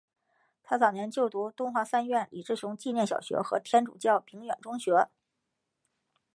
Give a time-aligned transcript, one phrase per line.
[0.63, 5.11] 他早年就读东华三院李志雄纪念小学和天主教鸣远中学。